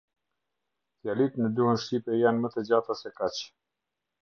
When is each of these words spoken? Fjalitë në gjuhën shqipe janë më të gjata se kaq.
Fjalitë 1.03 1.43
në 1.43 1.51
gjuhën 1.59 1.77
shqipe 1.85 2.17
janë 2.23 2.43
më 2.47 2.53
të 2.57 2.65
gjata 2.71 2.99
se 3.03 3.15
kaq. 3.21 3.41